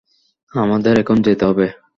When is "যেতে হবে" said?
1.21-1.67